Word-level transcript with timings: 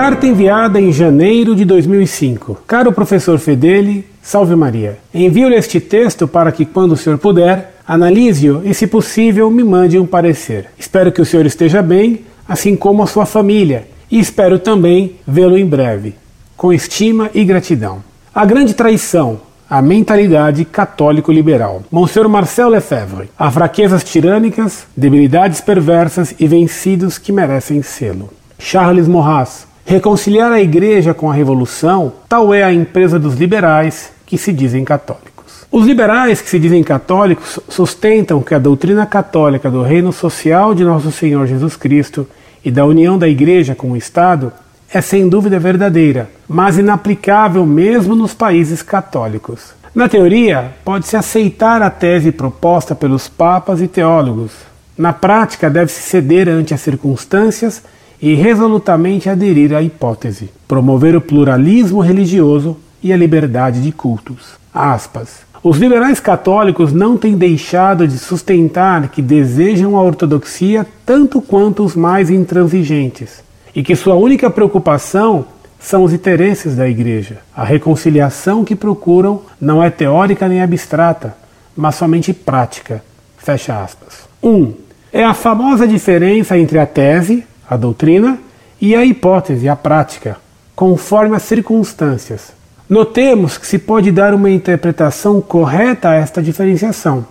Carta 0.00 0.26
enviada 0.26 0.80
em 0.80 0.90
janeiro 0.90 1.54
de 1.54 1.62
2005. 1.62 2.62
Caro 2.66 2.90
professor 2.90 3.38
Fedeli, 3.38 4.06
salve 4.22 4.56
Maria. 4.56 4.96
Envio-lhe 5.12 5.54
este 5.54 5.78
texto 5.78 6.26
para 6.26 6.50
que, 6.50 6.64
quando 6.64 6.92
o 6.92 6.96
senhor 6.96 7.18
puder, 7.18 7.74
analise-o 7.86 8.62
e, 8.64 8.72
se 8.72 8.86
possível, 8.86 9.50
me 9.50 9.62
mande 9.62 9.98
um 9.98 10.06
parecer. 10.06 10.70
Espero 10.78 11.12
que 11.12 11.20
o 11.20 11.24
senhor 11.26 11.44
esteja 11.44 11.82
bem, 11.82 12.24
assim 12.48 12.76
como 12.76 13.02
a 13.02 13.06
sua 13.06 13.26
família, 13.26 13.88
e 14.10 14.18
espero 14.18 14.58
também 14.58 15.16
vê-lo 15.28 15.58
em 15.58 15.66
breve. 15.66 16.14
Com 16.56 16.72
estima 16.72 17.28
e 17.34 17.44
gratidão. 17.44 18.02
A 18.34 18.46
grande 18.46 18.72
traição, 18.72 19.38
a 19.68 19.82
mentalidade 19.82 20.64
católico-liberal. 20.64 21.82
Monsenhor 21.92 22.26
Marcel 22.26 22.70
Lefebvre. 22.70 23.28
Há 23.38 23.50
fraquezas 23.50 24.02
tirânicas, 24.02 24.86
debilidades 24.96 25.60
perversas 25.60 26.34
e 26.40 26.48
vencidos 26.48 27.18
que 27.18 27.32
merecem 27.32 27.82
selo. 27.82 28.30
Charles 28.58 29.06
Maurras. 29.06 29.68
Reconciliar 29.90 30.52
a 30.52 30.60
igreja 30.60 31.12
com 31.12 31.28
a 31.28 31.34
revolução, 31.34 32.12
tal 32.28 32.54
é 32.54 32.62
a 32.62 32.72
empresa 32.72 33.18
dos 33.18 33.34
liberais 33.34 34.12
que 34.24 34.38
se 34.38 34.52
dizem 34.52 34.84
católicos. 34.84 35.66
Os 35.68 35.84
liberais 35.84 36.40
que 36.40 36.48
se 36.48 36.60
dizem 36.60 36.80
católicos 36.84 37.58
sustentam 37.68 38.40
que 38.40 38.54
a 38.54 38.60
doutrina 38.60 39.04
católica 39.04 39.68
do 39.68 39.82
reino 39.82 40.12
social 40.12 40.76
de 40.76 40.84
nosso 40.84 41.10
Senhor 41.10 41.44
Jesus 41.44 41.74
Cristo 41.74 42.24
e 42.64 42.70
da 42.70 42.86
união 42.86 43.18
da 43.18 43.26
igreja 43.26 43.74
com 43.74 43.90
o 43.90 43.96
Estado 43.96 44.52
é 44.94 45.00
sem 45.00 45.28
dúvida 45.28 45.58
verdadeira, 45.58 46.30
mas 46.48 46.78
inaplicável 46.78 47.66
mesmo 47.66 48.14
nos 48.14 48.32
países 48.32 48.82
católicos. 48.82 49.74
Na 49.92 50.08
teoria, 50.08 50.70
pode-se 50.84 51.16
aceitar 51.16 51.82
a 51.82 51.90
tese 51.90 52.30
proposta 52.30 52.94
pelos 52.94 53.26
papas 53.26 53.82
e 53.82 53.88
teólogos. 53.88 54.52
Na 54.96 55.12
prática, 55.12 55.68
deve-se 55.68 56.00
ceder 56.02 56.48
ante 56.48 56.72
as 56.72 56.80
circunstâncias 56.80 57.82
e 58.20 58.34
resolutamente 58.34 59.28
aderir 59.28 59.74
à 59.74 59.82
hipótese, 59.82 60.50
promover 60.68 61.16
o 61.16 61.20
pluralismo 61.20 62.00
religioso 62.00 62.76
e 63.02 63.12
a 63.12 63.16
liberdade 63.16 63.80
de 63.80 63.92
cultos. 63.92 64.58
Aspas. 64.72 65.48
Os 65.62 65.76
liberais 65.76 66.20
católicos 66.20 66.92
não 66.92 67.18
têm 67.18 67.36
deixado 67.36 68.08
de 68.08 68.18
sustentar 68.18 69.08
que 69.08 69.20
desejam 69.20 69.96
a 69.96 70.02
ortodoxia 70.02 70.86
tanto 71.04 71.40
quanto 71.40 71.84
os 71.84 71.94
mais 71.94 72.30
intransigentes 72.30 73.42
e 73.74 73.82
que 73.82 73.94
sua 73.94 74.14
única 74.14 74.50
preocupação 74.50 75.44
são 75.78 76.02
os 76.02 76.12
interesses 76.12 76.76
da 76.76 76.88
Igreja. 76.88 77.38
A 77.54 77.64
reconciliação 77.64 78.64
que 78.64 78.74
procuram 78.74 79.42
não 79.60 79.82
é 79.82 79.90
teórica 79.90 80.48
nem 80.48 80.62
abstrata, 80.62 81.36
mas 81.76 81.94
somente 81.94 82.32
prática. 82.32 83.02
Fecha 83.38 83.82
aspas. 83.82 84.28
1. 84.42 84.48
Um, 84.50 84.74
é 85.12 85.24
a 85.24 85.34
famosa 85.34 85.88
diferença 85.88 86.56
entre 86.56 86.78
a 86.78 86.86
tese, 86.86 87.44
a 87.70 87.76
doutrina, 87.76 88.36
e 88.80 88.96
a 88.96 89.04
hipótese, 89.04 89.68
a 89.68 89.76
prática, 89.76 90.36
conforme 90.74 91.36
as 91.36 91.42
circunstâncias. 91.42 92.52
Notemos 92.88 93.56
que 93.56 93.66
se 93.66 93.78
pode 93.78 94.10
dar 94.10 94.34
uma 94.34 94.50
interpretação 94.50 95.40
correta 95.40 96.08
a 96.08 96.14
esta 96.14 96.42
diferenciação. 96.42 97.24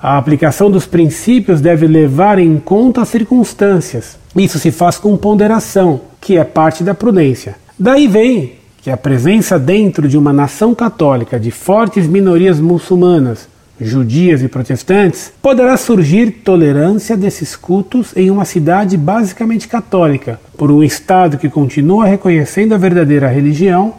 A 0.00 0.16
aplicação 0.16 0.70
dos 0.70 0.86
princípios 0.86 1.60
deve 1.60 1.88
levar 1.88 2.38
em 2.38 2.56
conta 2.58 3.02
as 3.02 3.08
circunstâncias. 3.08 4.16
Isso 4.36 4.60
se 4.60 4.70
faz 4.70 4.96
com 4.96 5.16
ponderação, 5.16 6.02
que 6.20 6.36
é 6.36 6.44
parte 6.44 6.84
da 6.84 6.94
prudência. 6.94 7.56
Daí 7.76 8.06
vem 8.06 8.52
que 8.80 8.90
a 8.92 8.96
presença 8.96 9.58
dentro 9.58 10.06
de 10.06 10.16
uma 10.16 10.32
nação 10.32 10.72
católica 10.74 11.40
de 11.40 11.50
fortes 11.50 12.06
minorias 12.06 12.60
muçulmanas, 12.60 13.48
judias 13.80 14.42
e 14.42 14.48
protestantes, 14.48 15.32
poderá 15.40 15.76
surgir 15.76 16.42
tolerância 16.44 17.16
desses 17.16 17.54
cultos 17.54 18.12
em 18.16 18.30
uma 18.30 18.44
cidade 18.44 18.96
basicamente 18.96 19.68
católica, 19.68 20.40
por 20.56 20.70
um 20.70 20.82
Estado 20.82 21.38
que 21.38 21.48
continua 21.48 22.06
reconhecendo 22.06 22.74
a 22.74 22.78
verdadeira 22.78 23.28
religião 23.28 23.94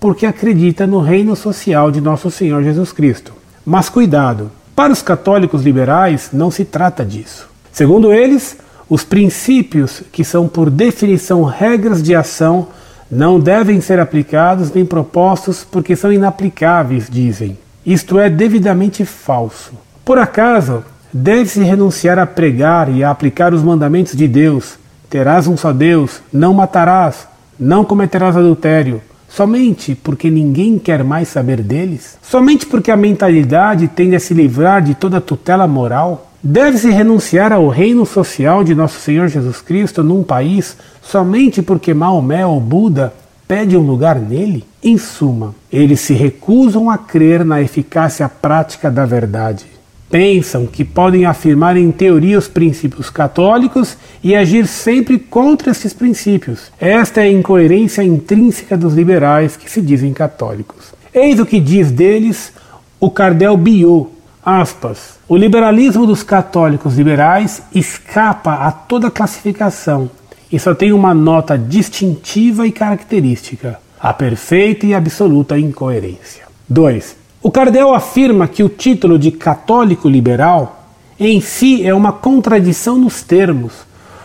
porque 0.00 0.26
acredita 0.26 0.86
no 0.86 1.00
reino 1.00 1.34
social 1.34 1.90
de 1.90 2.00
nosso 2.00 2.30
Senhor 2.30 2.62
Jesus 2.62 2.92
Cristo. 2.92 3.32
Mas 3.64 3.88
cuidado, 3.88 4.50
para 4.74 4.92
os 4.92 5.02
católicos 5.02 5.62
liberais, 5.62 6.30
não 6.32 6.50
se 6.50 6.64
trata 6.64 7.04
disso. 7.04 7.48
Segundo 7.72 8.12
eles, 8.12 8.56
os 8.88 9.04
princípios, 9.04 10.02
que 10.10 10.24
são 10.24 10.48
por 10.48 10.70
definição 10.70 11.42
regras 11.42 12.02
de 12.02 12.14
ação, 12.14 12.68
não 13.10 13.40
devem 13.40 13.80
ser 13.80 13.98
aplicados 13.98 14.72
nem 14.72 14.84
propostos 14.84 15.66
porque 15.68 15.96
são 15.96 16.12
inaplicáveis, 16.12 17.08
dizem. 17.10 17.58
Isto 17.88 18.18
é 18.18 18.28
devidamente 18.28 19.02
falso. 19.06 19.72
Por 20.04 20.18
acaso, 20.18 20.84
deve-se 21.10 21.62
renunciar 21.62 22.18
a 22.18 22.26
pregar 22.26 22.94
e 22.94 23.02
a 23.02 23.10
aplicar 23.10 23.54
os 23.54 23.62
mandamentos 23.62 24.14
de 24.14 24.28
Deus: 24.28 24.78
terás 25.08 25.46
um 25.46 25.56
só 25.56 25.72
Deus, 25.72 26.20
não 26.30 26.52
matarás, 26.52 27.26
não 27.58 27.86
cometerás 27.86 28.36
adultério, 28.36 29.00
Somente 29.28 29.94
porque 29.94 30.30
ninguém 30.30 30.78
quer 30.78 31.04
mais 31.04 31.28
saber 31.28 31.62
deles? 31.62 32.18
Somente 32.22 32.66
porque 32.66 32.90
a 32.90 32.96
mentalidade 32.96 33.86
tende 33.86 34.16
a 34.16 34.20
se 34.20 34.32
livrar 34.32 34.82
de 34.82 34.94
toda 34.94 35.20
tutela 35.20 35.66
moral? 35.66 36.30
Deve-se 36.42 36.90
renunciar 36.90 37.52
ao 37.52 37.68
reino 37.68 38.06
social 38.06 38.64
de 38.64 38.74
nosso 38.74 38.98
Senhor 39.00 39.28
Jesus 39.28 39.60
Cristo 39.60 40.02
num 40.02 40.22
país 40.22 40.76
somente 41.02 41.60
porque 41.60 41.92
Maomé 41.92 42.46
ou 42.46 42.58
Buda 42.58 43.12
pede 43.48 43.76
um 43.76 43.80
lugar 43.80 44.20
nele? 44.20 44.64
Em 44.82 44.96
suma, 44.96 45.54
eles 45.72 46.00
se 46.00 46.12
recusam 46.12 46.88
a 46.88 46.96
crer 46.96 47.44
na 47.44 47.60
eficácia 47.60 48.28
prática 48.28 48.90
da 48.90 49.04
verdade 49.04 49.78
pensam 50.10 50.66
que 50.66 50.84
podem 50.84 51.26
afirmar 51.26 51.76
em 51.76 51.90
teoria 51.90 52.38
os 52.38 52.48
princípios 52.48 53.10
católicos 53.10 53.96
e 54.22 54.34
agir 54.34 54.66
sempre 54.66 55.18
contra 55.18 55.70
esses 55.70 55.92
princípios. 55.92 56.72
Esta 56.80 57.20
é 57.20 57.24
a 57.24 57.32
incoerência 57.32 58.02
intrínseca 58.02 58.76
dos 58.76 58.94
liberais 58.94 59.56
que 59.56 59.70
se 59.70 59.82
dizem 59.82 60.12
católicos. 60.12 60.92
Eis 61.12 61.38
o 61.38 61.46
que 61.46 61.60
diz 61.60 61.90
deles 61.90 62.52
o 63.00 63.10
Cardel 63.10 63.56
Biot, 63.56 64.08
aspas, 64.44 65.18
o 65.28 65.36
liberalismo 65.36 66.06
dos 66.06 66.22
católicos 66.22 66.96
liberais 66.96 67.62
escapa 67.74 68.54
a 68.54 68.72
toda 68.72 69.10
classificação 69.10 70.10
e 70.50 70.58
só 70.58 70.74
tem 70.74 70.92
uma 70.92 71.12
nota 71.12 71.58
distintiva 71.58 72.66
e 72.66 72.72
característica, 72.72 73.78
a 74.00 74.12
perfeita 74.12 74.86
e 74.86 74.94
absoluta 74.94 75.58
incoerência. 75.58 76.44
2. 76.68 77.16
O 77.42 77.50
Cardel 77.50 77.94
afirma 77.94 78.48
que 78.48 78.62
o 78.62 78.68
título 78.68 79.18
de 79.18 79.30
católico 79.30 80.08
liberal 80.08 80.90
em 81.20 81.40
si 81.40 81.86
é 81.86 81.92
uma 81.92 82.12
contradição 82.12 82.96
nos 82.98 83.22
termos, 83.22 83.72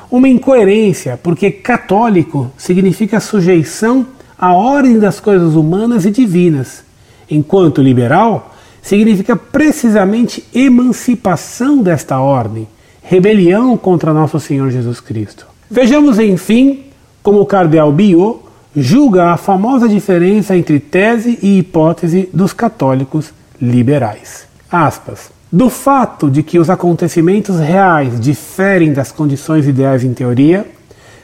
uma 0.09 0.29
incoerência, 0.29 1.19
porque 1.22 1.51
católico 1.51 2.51
significa 2.57 3.19
sujeição 3.19 4.05
à 4.38 4.53
ordem 4.53 5.00
das 5.00 5.19
coisas 5.19 5.55
humanas 5.55 6.05
e 6.05 6.11
divinas, 6.11 6.84
enquanto 7.29 7.81
liberal 7.81 8.53
significa 8.81 9.35
precisamente 9.35 10.44
emancipação 10.53 11.81
desta 11.81 12.19
ordem, 12.19 12.67
rebelião 13.01 13.78
contra 13.78 14.13
nosso 14.13 14.40
Senhor 14.40 14.69
Jesus 14.69 15.00
Cristo. 15.00 15.53
Vejamos, 15.73 16.19
enfim, 16.19 16.84
como 17.23 17.41
o 17.41 17.47
Cardeal 17.47 17.91
Biot 17.91 18.41
julga 18.75 19.31
a 19.31 19.38
famosa 19.38 19.89
diferença 19.89 20.56
entre 20.56 20.79
tese 20.79 21.39
e 21.41 21.57
hipótese 21.57 22.29
dos 22.31 22.53
católicos 22.53 23.34
liberais. 23.59 24.45
Aspas. 24.72 25.31
Do 25.51 25.72
fato 25.72 26.29
de 26.29 26.44
que 26.44 26.59
os 26.59 26.69
acontecimentos 26.69 27.57
reais 27.57 28.19
diferem 28.19 28.94
das 28.94 29.11
condições 29.11 29.67
ideais 29.67 30.03
em 30.03 30.13
teoria, 30.13 30.63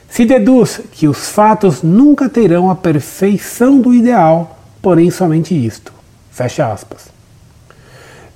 se 0.08 0.24
deduz 0.24 0.80
que 0.90 1.06
os 1.06 1.28
fatos 1.28 1.84
nunca 1.84 2.28
terão 2.28 2.68
a 2.72 2.74
perfeição 2.74 3.80
do 3.80 3.94
ideal, 3.94 4.58
porém 4.82 5.12
somente 5.12 5.54
isto. 5.54 5.92
Fecha 6.32 6.72
aspas. 6.72 7.06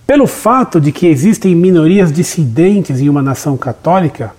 Pelo 0.06 0.28
fato 0.28 0.80
de 0.80 0.92
que 0.92 1.08
existem 1.08 1.56
minorias 1.56 2.12
dissidentes 2.12 3.00
em 3.00 3.08
uma 3.08 3.20
nação 3.20 3.56
católica, 3.56 4.32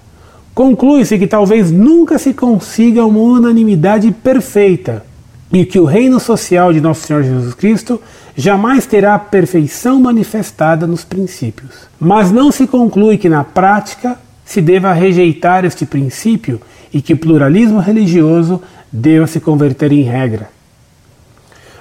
Conclui-se 0.55 1.19
que 1.19 1.27
talvez 1.27 1.69
nunca 1.69 2.17
se 2.17 2.33
consiga 2.33 3.05
uma 3.05 3.19
unanimidade 3.19 4.09
perfeita 4.11 5.05
e 5.51 5.65
que 5.65 5.77
o 5.77 5.83
reino 5.83 6.17
social 6.17 6.71
de 6.71 6.79
Nosso 6.79 7.05
Senhor 7.05 7.23
Jesus 7.23 7.53
Cristo 7.53 8.01
jamais 8.37 8.85
terá 8.85 9.15
a 9.15 9.19
perfeição 9.19 9.99
manifestada 9.99 10.87
nos 10.87 11.03
princípios. 11.03 11.89
Mas 11.99 12.31
não 12.31 12.53
se 12.53 12.65
conclui 12.67 13.17
que 13.17 13.27
na 13.27 13.43
prática 13.43 14.17
se 14.45 14.61
deva 14.61 14.93
rejeitar 14.93 15.65
este 15.65 15.85
princípio 15.85 16.61
e 16.93 17.01
que 17.01 17.11
o 17.11 17.17
pluralismo 17.17 17.79
religioso 17.79 18.61
deva 18.89 19.27
se 19.27 19.41
converter 19.41 19.91
em 19.91 20.03
regra. 20.03 20.49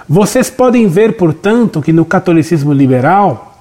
Vocês 0.08 0.50
podem 0.50 0.88
ver, 0.88 1.16
portanto, 1.16 1.80
que 1.80 1.92
no 1.92 2.04
catolicismo 2.04 2.72
liberal, 2.72 3.56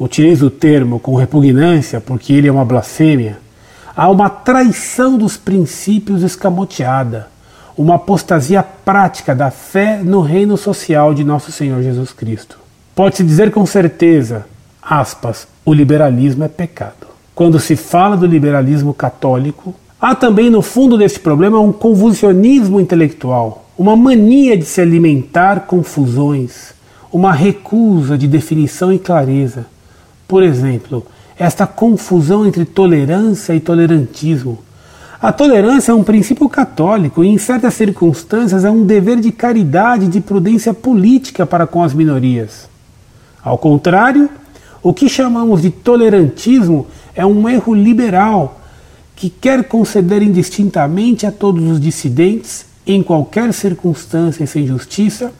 utilizo 0.00 0.46
o 0.46 0.50
termo 0.50 0.98
com 0.98 1.14
repugnância 1.14 2.00
porque 2.00 2.32
ele 2.32 2.48
é 2.48 2.52
uma 2.52 2.64
blasfêmia, 2.64 3.38
Há 3.98 4.08
uma 4.08 4.30
traição 4.30 5.18
dos 5.18 5.36
princípios 5.36 6.22
escamoteada, 6.22 7.28
uma 7.76 7.96
apostasia 7.96 8.62
prática 8.62 9.34
da 9.34 9.50
fé 9.50 10.00
no 10.04 10.20
reino 10.20 10.56
social 10.56 11.12
de 11.12 11.24
nosso 11.24 11.50
Senhor 11.50 11.82
Jesus 11.82 12.12
Cristo. 12.12 12.58
Pode-se 12.94 13.24
dizer 13.24 13.50
com 13.50 13.66
certeza, 13.66 14.46
aspas, 14.80 15.48
o 15.66 15.74
liberalismo 15.74 16.44
é 16.44 16.48
pecado. 16.48 17.08
Quando 17.34 17.58
se 17.58 17.74
fala 17.74 18.16
do 18.16 18.24
liberalismo 18.24 18.94
católico, 18.94 19.74
Há 20.00 20.14
também 20.14 20.48
no 20.48 20.62
fundo 20.62 20.96
deste 20.96 21.18
problema 21.18 21.58
um 21.58 21.72
convulsionismo 21.72 22.80
intelectual, 22.80 23.68
uma 23.76 23.96
mania 23.96 24.56
de 24.56 24.64
se 24.64 24.80
alimentar 24.80 25.66
confusões, 25.66 26.72
uma 27.12 27.32
recusa 27.32 28.16
de 28.16 28.28
definição 28.28 28.92
e 28.92 28.98
clareza. 29.00 29.66
Por 30.28 30.44
exemplo, 30.44 31.04
esta 31.38 31.66
confusão 31.66 32.46
entre 32.46 32.64
tolerância 32.64 33.54
e 33.54 33.60
tolerantismo. 33.60 34.58
A 35.20 35.32
tolerância 35.32 35.92
é 35.92 35.94
um 35.94 36.02
princípio 36.02 36.48
católico 36.48 37.22
e, 37.22 37.28
em 37.28 37.38
certas 37.38 37.74
circunstâncias, 37.74 38.64
é 38.64 38.70
um 38.70 38.84
dever 38.84 39.20
de 39.20 39.30
caridade 39.30 40.04
e 40.04 40.08
de 40.08 40.20
prudência 40.20 40.74
política 40.74 41.46
para 41.46 41.66
com 41.66 41.82
as 41.82 41.94
minorias. 41.94 42.68
Ao 43.42 43.58
contrário, 43.58 44.28
o 44.82 44.92
que 44.92 45.08
chamamos 45.08 45.62
de 45.62 45.70
tolerantismo 45.70 46.86
é 47.14 47.26
um 47.26 47.48
erro 47.48 47.74
liberal 47.74 48.60
que 49.16 49.28
quer 49.28 49.64
conceder 49.64 50.22
indistintamente 50.22 51.26
a 51.26 51.32
todos 51.32 51.64
os 51.64 51.80
dissidentes, 51.80 52.66
em 52.86 53.02
qualquer 53.02 53.52
circunstância 53.52 54.44
e 54.44 54.46
sem 54.46 54.66
justiça, 54.66 55.32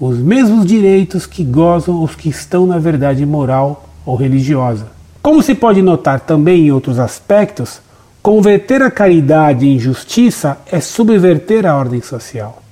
os 0.00 0.18
mesmos 0.18 0.66
direitos 0.66 1.26
que 1.26 1.44
gozam 1.44 2.02
os 2.02 2.14
que 2.14 2.30
estão 2.30 2.66
na 2.66 2.78
verdade 2.78 3.24
moral 3.24 3.88
ou 4.04 4.16
religiosa. 4.16 4.95
Como 5.26 5.42
se 5.42 5.56
pode 5.56 5.82
notar 5.82 6.20
também 6.20 6.68
em 6.68 6.70
outros 6.70 7.00
aspectos, 7.00 7.80
converter 8.22 8.80
a 8.80 8.92
caridade 8.92 9.66
em 9.66 9.76
justiça 9.76 10.56
é 10.70 10.80
subverter 10.80 11.66
a 11.66 11.76
ordem 11.76 12.00
social. 12.00 12.62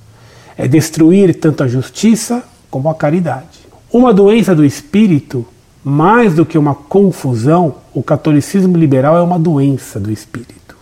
É 0.57 0.65
destruir 0.65 1.35
tanto 1.35 1.63
a 1.63 1.67
justiça 1.67 2.45
como 2.71 2.87
a 2.87 2.95
caridade. 2.95 3.59
Uma 3.91 4.13
doença 4.13 4.55
do 4.55 4.63
espírito 4.63 5.45
mais 5.83 6.33
do 6.33 6.45
que 6.45 6.57
uma 6.57 6.73
confusão, 6.73 7.75
o 7.93 8.01
catolicismo 8.01 8.77
liberal 8.77 9.17
é 9.17 9.21
uma 9.21 9.37
doença 9.37 9.99
do 9.99 10.09
espírito. 10.09 10.77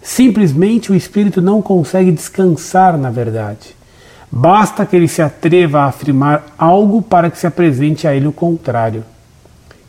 Simplesmente 0.00 0.90
o 0.90 0.94
espírito 0.94 1.42
não 1.42 1.60
consegue 1.60 2.10
descansar 2.10 2.96
na 2.96 3.10
verdade. 3.10 3.76
Basta 4.32 4.86
que 4.86 4.96
ele 4.96 5.08
se 5.08 5.20
atreva 5.20 5.80
a 5.80 5.88
afirmar 5.88 6.54
algo 6.56 7.02
para 7.02 7.30
que 7.30 7.38
se 7.38 7.46
apresente 7.46 8.08
a 8.08 8.14
ele 8.14 8.28
o 8.28 8.32
contrário, 8.32 9.04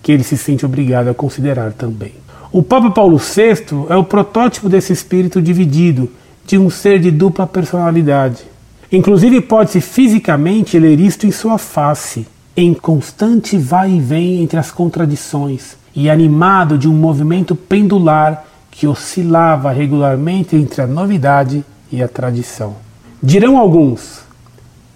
que 0.07 0.12
ele 0.13 0.24
se 0.24 0.38
sente 0.38 0.65
obrigado 0.65 1.09
a 1.09 1.13
considerar 1.13 1.74
também. 1.74 2.13
O 2.50 2.63
Papa 2.63 2.89
Paulo 2.92 3.18
VI 3.18 3.65
é 3.89 3.98
o 3.98 4.06
protótipo 4.06 4.69
desse 4.69 4.94
espírito 4.94 5.42
dividido, 5.42 6.09
de 6.45 6.57
um 6.57 6.69
ser 6.69 6.98
de 6.98 7.12
dupla 7.12 7.45
personalidade. 7.45 8.44
Inclusive, 8.89 9.42
pode-se 9.42 9.81
fisicamente 9.81 10.80
ler 10.80 10.98
isto 10.98 11.27
em 11.27 11.31
sua 11.31 11.57
face 11.57 12.25
em 12.56 12.74
constante 12.74 13.57
vai 13.57 13.92
e 13.92 14.00
vem 14.00 14.42
entre 14.42 14.57
as 14.57 14.71
contradições 14.71 15.75
e 15.94 16.10
animado 16.10 16.77
de 16.77 16.88
um 16.88 16.94
movimento 16.94 17.53
pendular 17.53 18.45
que 18.71 18.88
oscilava 18.88 19.74
regularmente 19.74 20.56
entre 20.56 20.83
a 20.83 20.88
novidade 20.88 21.65
e 21.92 22.01
a 22.01 22.07
tradição. 22.07 22.77
Dirão 23.21 23.57
alguns: 23.57 24.21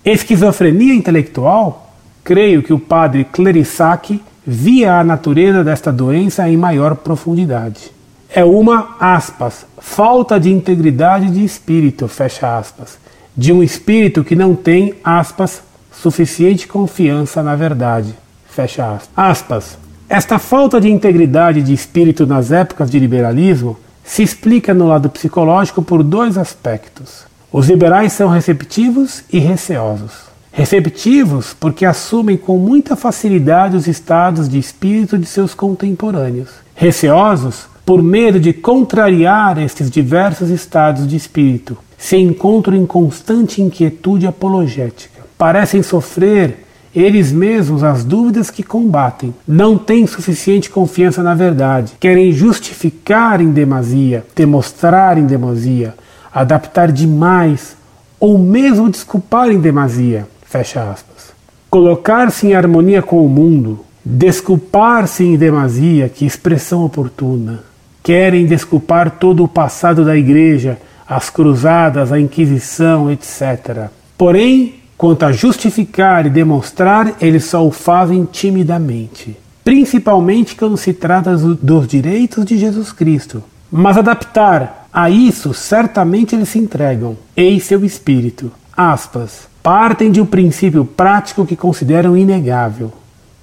esquizofrenia 0.05 0.93
intelectual? 0.93 1.93
Creio 2.23 2.63
que 2.63 2.71
o 2.71 2.79
padre 2.79 3.25
Clerissac 3.25 4.21
via 4.45 4.99
a 4.99 5.03
natureza 5.03 5.63
desta 5.63 5.91
doença 5.91 6.47
em 6.49 6.57
maior 6.57 6.95
profundidade. 6.95 7.91
É 8.33 8.43
uma, 8.43 8.95
aspas, 8.99 9.65
falta 9.77 10.39
de 10.39 10.51
integridade 10.51 11.29
de 11.29 11.43
espírito, 11.43 12.07
fecha 12.07 12.57
aspas, 12.57 12.97
de 13.35 13.51
um 13.51 13.61
espírito 13.61 14.23
que 14.23 14.35
não 14.35 14.55
tem, 14.55 14.95
aspas, 15.03 15.61
suficiente 15.91 16.67
confiança 16.67 17.43
na 17.43 17.55
verdade. 17.55 18.15
Fecha 18.49 18.99
aspas. 19.15 19.77
Esta 20.09 20.39
falta 20.39 20.81
de 20.81 20.89
integridade 20.89 21.61
de 21.61 21.73
espírito 21.73 22.25
nas 22.25 22.51
épocas 22.51 22.89
de 22.89 22.99
liberalismo 22.99 23.77
se 24.03 24.23
explica 24.23 24.73
no 24.73 24.87
lado 24.87 25.09
psicológico 25.09 25.81
por 25.81 26.03
dois 26.03 26.37
aspectos. 26.37 27.25
Os 27.51 27.69
liberais 27.69 28.13
são 28.13 28.29
receptivos 28.29 29.23
e 29.31 29.39
receosos. 29.39 30.30
Receptivos 30.51 31.55
porque 31.57 31.85
assumem 31.85 32.37
com 32.37 32.57
muita 32.57 32.95
facilidade 32.95 33.75
os 33.75 33.87
estados 33.87 34.49
de 34.49 34.59
espírito 34.59 35.17
de 35.17 35.25
seus 35.25 35.53
contemporâneos. 35.53 36.49
Receosos 36.75 37.67
por 37.85 38.03
medo 38.03 38.39
de 38.39 38.53
contrariar 38.53 39.57
estes 39.57 39.89
diversos 39.89 40.49
estados 40.49 41.07
de 41.07 41.15
espírito, 41.15 41.77
se 41.97 42.15
encontram 42.15 42.75
em 42.75 42.85
constante 42.85 43.61
inquietude 43.61 44.27
apologética 44.27 45.21
parecem 45.41 45.81
sofrer 45.81 46.67
eles 46.95 47.31
mesmos 47.31 47.83
as 47.83 48.03
dúvidas 48.03 48.51
que 48.51 48.61
combatem. 48.61 49.33
Não 49.47 49.75
têm 49.75 50.05
suficiente 50.05 50.69
confiança 50.69 51.23
na 51.23 51.33
verdade. 51.33 51.93
Querem 51.99 52.31
justificar 52.31 53.41
em 53.41 53.49
demasia, 53.51 54.23
demonstrar 54.35 55.17
em 55.17 55.25
demasia, 55.25 55.95
adaptar 56.31 56.91
demais 56.91 57.75
ou 58.19 58.37
mesmo 58.37 58.87
desculpar 58.87 59.49
em 59.49 59.59
demasia. 59.59 60.27
Fecha 60.51 60.91
aspas. 60.91 61.31
Colocar-se 61.69 62.45
em 62.45 62.53
harmonia 62.53 63.01
com 63.01 63.25
o 63.25 63.29
mundo, 63.29 63.83
desculpar-se 64.05 65.23
em 65.23 65.35
demasia, 65.35 66.07
que 66.09 66.25
expressão 66.25 66.85
oportuna. 66.85 67.63
Querem 68.03 68.45
desculpar 68.45 69.11
todo 69.11 69.43
o 69.43 69.47
passado 69.47 70.05
da 70.05 70.15
igreja, 70.15 70.77
as 71.07 71.29
cruzadas, 71.29 72.11
a 72.11 72.19
Inquisição, 72.19 73.09
etc. 73.09 73.89
Porém, 74.15 74.81
Quanto 75.01 75.25
a 75.25 75.31
justificar 75.31 76.27
e 76.27 76.29
demonstrar, 76.29 77.15
eles 77.19 77.45
só 77.45 77.65
o 77.65 77.71
fazem 77.71 78.23
timidamente, 78.23 79.35
principalmente 79.63 80.55
quando 80.55 80.77
se 80.77 80.93
trata 80.93 81.35
dos 81.35 81.87
direitos 81.87 82.45
de 82.45 82.55
Jesus 82.55 82.91
Cristo. 82.91 83.41
Mas 83.71 83.97
adaptar 83.97 84.87
a 84.93 85.09
isso, 85.09 85.55
certamente 85.55 86.35
eles 86.35 86.49
se 86.49 86.59
entregam, 86.59 87.17
em 87.35 87.59
seu 87.59 87.83
espírito. 87.83 88.51
Aspas. 88.77 89.50
Partem 89.63 90.11
de 90.11 90.19
um 90.19 90.25
princípio 90.25 90.83
prático 90.83 91.45
que 91.45 91.55
consideram 91.55 92.17
inegável, 92.17 92.91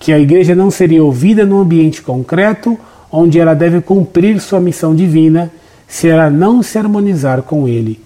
que 0.01 0.13
a 0.13 0.19
igreja 0.19 0.55
não 0.55 0.71
seria 0.71 1.05
ouvida 1.05 1.47
no 1.47 1.61
ambiente 1.61 2.03
concreto 2.03 2.79
onde 3.11 3.39
ela 3.39 3.55
deve 3.55 3.81
cumprir 3.81 4.41
sua 4.41 4.61
missão 4.61 4.95
divina 4.95 5.51
se 5.87 6.09
ela 6.09 6.29
não 6.29 6.63
se 6.63 6.77
harmonizar 6.77 7.43
com 7.43 7.67
ele. 7.69 8.01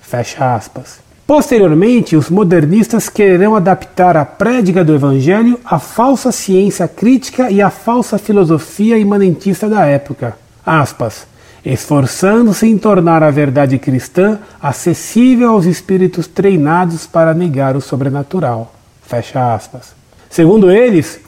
Fecha 0.00 0.54
aspas. 0.54 0.98
Posteriormente, 1.26 2.16
os 2.16 2.28
modernistas 2.28 3.08
quererão 3.08 3.54
adaptar 3.54 4.16
a 4.16 4.24
prédica 4.24 4.82
do 4.82 4.94
Evangelho 4.94 5.60
à 5.64 5.78
falsa 5.78 6.32
ciência 6.32 6.88
crítica 6.88 7.50
e 7.50 7.62
à 7.62 7.70
falsa 7.70 8.18
filosofia 8.18 8.98
imanentista 8.98 9.68
da 9.68 9.86
época. 9.86 10.36
Aspas, 10.66 11.26
esforçando-se 11.64 12.66
em 12.66 12.78
tornar 12.78 13.22
a 13.22 13.30
verdade 13.30 13.78
cristã 13.78 14.38
acessível 14.60 15.50
aos 15.50 15.66
espíritos 15.66 16.26
treinados 16.26 17.06
para 17.06 17.34
negar 17.34 17.76
o 17.76 17.80
sobrenatural. 17.80 18.74
Fecha 19.02 19.54
aspas. 19.54 19.94
Segundo 20.28 20.70
eles, 20.70 21.20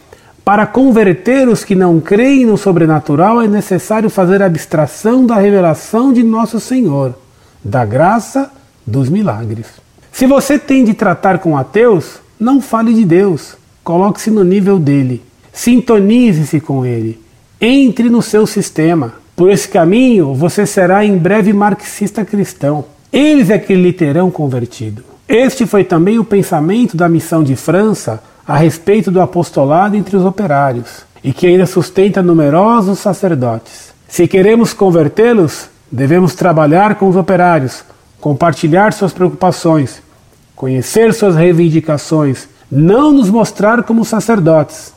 para 0.44 0.66
converter 0.66 1.48
os 1.48 1.64
que 1.64 1.74
não 1.74 2.00
creem 2.00 2.46
no 2.46 2.56
sobrenatural 2.56 3.40
é 3.40 3.46
necessário 3.46 4.10
fazer 4.10 4.42
abstração 4.42 5.24
da 5.24 5.36
revelação 5.36 6.12
de 6.12 6.22
nosso 6.22 6.58
Senhor, 6.58 7.14
da 7.62 7.84
graça 7.84 8.50
dos 8.86 9.08
milagres. 9.08 9.66
Se 10.10 10.26
você 10.26 10.58
tem 10.58 10.84
de 10.84 10.94
tratar 10.94 11.38
com 11.38 11.56
ateus, 11.56 12.20
não 12.38 12.60
fale 12.60 12.92
de 12.92 13.04
Deus. 13.04 13.56
Coloque-se 13.84 14.30
no 14.30 14.44
nível 14.44 14.78
dele. 14.78 15.22
Sintonize-se 15.52 16.60
com 16.60 16.84
ele. 16.84 17.20
Entre 17.60 18.10
no 18.10 18.20
seu 18.20 18.46
sistema. 18.46 19.21
Por 19.34 19.50
esse 19.50 19.68
caminho, 19.68 20.34
você 20.34 20.66
será 20.66 21.04
em 21.04 21.16
breve 21.16 21.52
marxista 21.52 22.24
cristão. 22.24 22.84
Eles 23.12 23.50
é 23.50 23.58
que 23.58 23.74
lhe 23.74 23.92
terão 23.92 24.30
convertido. 24.30 25.02
Este 25.28 25.66
foi 25.66 25.84
também 25.84 26.18
o 26.18 26.24
pensamento 26.24 26.96
da 26.96 27.08
missão 27.08 27.42
de 27.42 27.56
França 27.56 28.22
a 28.46 28.56
respeito 28.56 29.10
do 29.10 29.20
apostolado 29.20 29.96
entre 29.96 30.16
os 30.16 30.24
operários, 30.24 31.04
e 31.22 31.32
que 31.32 31.46
ainda 31.46 31.66
sustenta 31.66 32.22
numerosos 32.22 32.98
sacerdotes. 32.98 33.92
Se 34.08 34.26
queremos 34.26 34.72
convertê-los, 34.72 35.68
devemos 35.90 36.34
trabalhar 36.34 36.96
com 36.96 37.08
os 37.08 37.16
operários, 37.16 37.84
compartilhar 38.20 38.92
suas 38.92 39.12
preocupações, 39.12 40.02
conhecer 40.54 41.14
suas 41.14 41.34
reivindicações, 41.34 42.48
não 42.70 43.12
nos 43.12 43.30
mostrar 43.30 43.82
como 43.84 44.04
sacerdotes. 44.04 44.92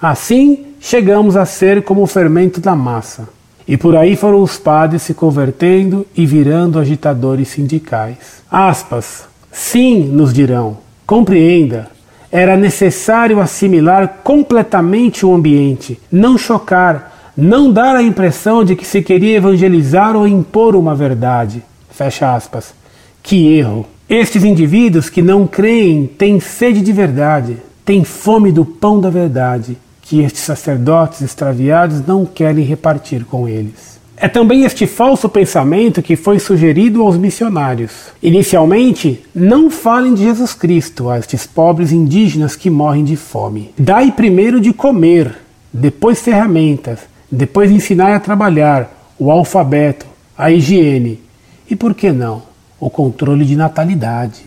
Assim, 0.00 0.66
chegamos 0.80 1.36
a 1.36 1.46
ser 1.46 1.82
como 1.82 2.02
o 2.02 2.06
fermento 2.06 2.60
da 2.60 2.76
massa. 2.76 3.28
E 3.66 3.76
por 3.76 3.96
aí 3.96 4.14
foram 4.14 4.42
os 4.42 4.58
padres 4.58 5.02
se 5.02 5.14
convertendo 5.14 6.06
e 6.14 6.26
virando 6.26 6.78
agitadores 6.78 7.48
sindicais. 7.48 8.42
Aspas. 8.50 9.26
Sim, 9.50 10.04
nos 10.04 10.32
dirão. 10.32 10.78
Compreenda. 11.06 11.90
Era 12.30 12.56
necessário 12.56 13.40
assimilar 13.40 14.20
completamente 14.24 15.24
o 15.24 15.32
ambiente, 15.32 16.00
não 16.10 16.36
chocar, 16.36 17.32
não 17.36 17.70
dar 17.70 17.94
a 17.94 18.02
impressão 18.02 18.64
de 18.64 18.74
que 18.74 18.84
se 18.84 19.02
queria 19.02 19.36
evangelizar 19.36 20.16
ou 20.16 20.26
impor 20.26 20.74
uma 20.74 20.94
verdade. 20.94 21.62
Fecha 21.90 22.34
aspas. 22.34 22.74
Que 23.22 23.56
erro! 23.56 23.86
Estes 24.08 24.44
indivíduos 24.44 25.08
que 25.08 25.22
não 25.22 25.46
creem 25.46 26.06
têm 26.06 26.38
sede 26.38 26.80
de 26.82 26.92
verdade, 26.92 27.56
têm 27.84 28.04
fome 28.04 28.52
do 28.52 28.64
pão 28.64 29.00
da 29.00 29.08
verdade, 29.08 29.78
que 30.04 30.20
estes 30.20 30.42
sacerdotes 30.42 31.22
extraviados 31.22 32.06
não 32.06 32.26
querem 32.26 32.64
repartir 32.64 33.24
com 33.24 33.48
eles. 33.48 33.94
É 34.16 34.28
também 34.28 34.62
este 34.62 34.86
falso 34.86 35.28
pensamento 35.28 36.02
que 36.02 36.14
foi 36.14 36.38
sugerido 36.38 37.02
aos 37.02 37.16
missionários. 37.16 37.90
Inicialmente, 38.22 39.24
não 39.34 39.70
falem 39.70 40.14
de 40.14 40.22
Jesus 40.22 40.54
Cristo 40.54 41.10
a 41.10 41.18
estes 41.18 41.46
pobres 41.46 41.90
indígenas 41.90 42.54
que 42.54 42.70
morrem 42.70 43.02
de 43.02 43.16
fome. 43.16 43.72
Dai 43.76 44.12
primeiro 44.12 44.60
de 44.60 44.72
comer, 44.72 45.36
depois 45.72 46.20
ferramentas, 46.20 47.00
depois 47.30 47.70
ensinai 47.70 48.14
a 48.14 48.20
trabalhar, 48.20 49.12
o 49.18 49.30
alfabeto, 49.30 50.06
a 50.36 50.50
higiene 50.50 51.20
e, 51.68 51.74
por 51.74 51.94
que 51.94 52.12
não, 52.12 52.42
o 52.78 52.88
controle 52.90 53.44
de 53.44 53.56
natalidade. 53.56 54.44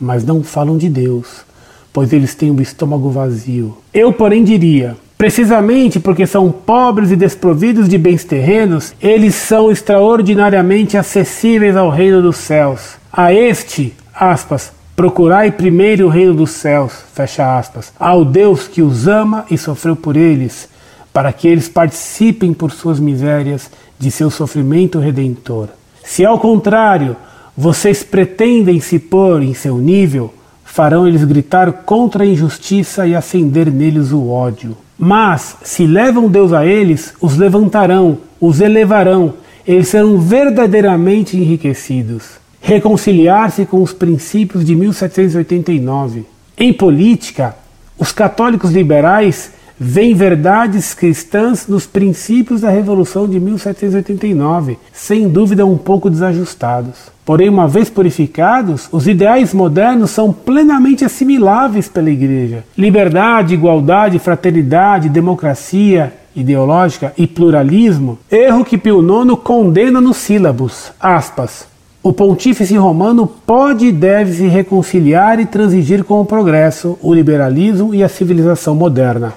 Mas 0.00 0.24
não 0.24 0.44
falam 0.44 0.78
de 0.78 0.88
Deus, 0.88 1.44
pois 1.92 2.12
eles 2.12 2.34
têm 2.34 2.50
o 2.50 2.60
estômago 2.60 3.10
vazio. 3.10 3.76
Eu, 3.92 4.12
porém, 4.12 4.44
diria: 4.44 4.96
Precisamente 5.18 5.98
porque 5.98 6.28
são 6.28 6.52
pobres 6.52 7.10
e 7.10 7.16
desprovidos 7.16 7.88
de 7.88 7.98
bens 7.98 8.22
terrenos, 8.22 8.94
eles 9.02 9.34
são 9.34 9.68
extraordinariamente 9.68 10.96
acessíveis 10.96 11.76
ao 11.76 11.90
reino 11.90 12.22
dos 12.22 12.36
céus. 12.36 12.96
A 13.12 13.32
este, 13.32 13.92
aspas, 14.14 14.70
procurai 14.94 15.50
primeiro 15.50 16.06
o 16.06 16.08
reino 16.08 16.34
dos 16.34 16.50
céus, 16.50 16.92
fecha 17.12 17.58
aspas, 17.58 17.92
ao 17.98 18.24
Deus 18.24 18.68
que 18.68 18.80
os 18.80 19.08
ama 19.08 19.44
e 19.50 19.58
sofreu 19.58 19.96
por 19.96 20.16
eles, 20.16 20.68
para 21.12 21.32
que 21.32 21.48
eles 21.48 21.68
participem 21.68 22.52
por 22.52 22.70
suas 22.70 23.00
misérias 23.00 23.68
de 23.98 24.12
seu 24.12 24.30
sofrimento 24.30 25.00
redentor. 25.00 25.68
Se 26.04 26.24
ao 26.24 26.38
contrário, 26.38 27.16
vocês 27.56 28.04
pretendem 28.04 28.78
se 28.78 29.00
pôr 29.00 29.42
em 29.42 29.52
seu 29.52 29.78
nível, 29.78 30.32
farão 30.68 31.08
eles 31.08 31.24
gritar 31.24 31.72
contra 31.72 32.22
a 32.22 32.26
injustiça 32.26 33.06
e 33.06 33.16
acender 33.16 33.72
neles 33.72 34.12
o 34.12 34.28
ódio. 34.28 34.76
Mas, 34.98 35.56
se 35.62 35.86
levam 35.86 36.28
Deus 36.28 36.52
a 36.52 36.64
eles, 36.64 37.14
os 37.20 37.36
levantarão, 37.36 38.18
os 38.40 38.60
elevarão, 38.60 39.34
eles 39.66 39.88
serão 39.88 40.18
verdadeiramente 40.18 41.36
enriquecidos. 41.36 42.38
Reconciliar-se 42.60 43.64
com 43.64 43.82
os 43.82 43.92
princípios 43.92 44.64
de 44.64 44.76
1789. 44.76 46.26
Em 46.56 46.72
política, 46.72 47.56
os 47.98 48.12
católicos 48.12 48.70
liberais 48.70 49.52
veem 49.78 50.14
verdades 50.14 50.94
cristãs 50.94 51.66
nos 51.68 51.86
princípios 51.86 52.62
da 52.62 52.70
Revolução 52.70 53.28
de 53.28 53.38
1789, 53.38 54.78
sem 54.92 55.28
dúvida 55.28 55.64
um 55.64 55.76
pouco 55.76 56.10
desajustados. 56.10 57.10
Porém, 57.24 57.48
uma 57.48 57.68
vez 57.68 57.90
purificados, 57.90 58.88
os 58.90 59.06
ideais 59.06 59.52
modernos 59.52 60.10
são 60.10 60.32
plenamente 60.32 61.04
assimiláveis 61.04 61.86
pela 61.88 62.10
Igreja. 62.10 62.64
Liberdade, 62.76 63.54
igualdade, 63.54 64.18
fraternidade, 64.18 65.08
democracia 65.08 66.12
ideológica 66.34 67.12
e 67.18 67.26
pluralismo, 67.26 68.18
erro 68.30 68.64
que 68.64 68.78
Pio 68.78 69.00
IX 69.00 69.38
condena 69.42 70.00
nos 70.00 70.16
sílabos. 70.18 70.92
Aspas. 71.00 71.66
O 72.00 72.12
pontífice 72.12 72.76
romano 72.76 73.26
pode 73.26 73.86
e 73.86 73.92
deve 73.92 74.32
se 74.32 74.46
reconciliar 74.46 75.40
e 75.40 75.46
transigir 75.46 76.04
com 76.04 76.20
o 76.20 76.24
progresso, 76.24 76.96
o 77.02 77.12
liberalismo 77.12 77.92
e 77.92 78.04
a 78.04 78.08
civilização 78.08 78.74
moderna. 78.74 79.34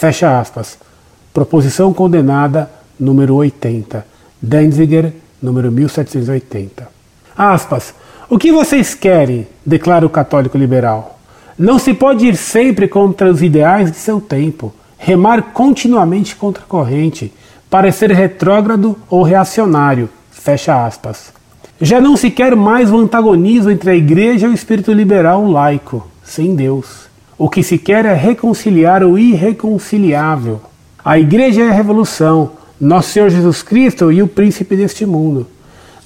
Fecha 0.00 0.40
aspas. 0.40 0.78
Proposição 1.30 1.92
condenada 1.92 2.70
número 2.98 3.34
80. 3.34 4.06
Denziger, 4.40 5.12
número 5.42 5.70
1780. 5.70 6.88
Aspas. 7.36 7.92
O 8.26 8.38
que 8.38 8.50
vocês 8.50 8.94
querem? 8.94 9.46
declara 9.64 10.06
o 10.06 10.08
católico 10.08 10.56
liberal. 10.56 11.18
Não 11.58 11.78
se 11.78 11.92
pode 11.92 12.26
ir 12.26 12.36
sempre 12.36 12.88
contra 12.88 13.30
os 13.30 13.42
ideais 13.42 13.92
de 13.92 13.98
seu 13.98 14.22
tempo, 14.22 14.72
remar 14.96 15.52
continuamente 15.52 16.34
contra 16.34 16.62
a 16.62 16.66
corrente, 16.66 17.30
parecer 17.68 18.10
retrógrado 18.10 18.96
ou 19.06 19.22
reacionário. 19.22 20.08
Fecha 20.30 20.86
aspas. 20.86 21.30
Já 21.78 22.00
não 22.00 22.16
se 22.16 22.30
quer 22.30 22.56
mais 22.56 22.90
o 22.90 22.96
antagonismo 22.96 23.70
entre 23.70 23.90
a 23.90 23.94
igreja 23.94 24.46
e 24.46 24.50
o 24.50 24.54
espírito 24.54 24.94
liberal 24.94 25.46
laico, 25.46 26.08
sem 26.24 26.56
Deus. 26.56 27.09
O 27.42 27.48
que 27.48 27.62
se 27.62 27.78
quer 27.78 28.04
é 28.04 28.12
reconciliar 28.12 29.02
o 29.02 29.18
irreconciliável. 29.18 30.60
A 31.02 31.18
igreja 31.18 31.62
é 31.62 31.70
a 31.70 31.72
revolução, 31.72 32.50
nosso 32.78 33.12
Senhor 33.12 33.30
Jesus 33.30 33.62
Cristo 33.62 34.12
e 34.12 34.22
o 34.22 34.28
príncipe 34.28 34.76
deste 34.76 35.06
mundo. 35.06 35.46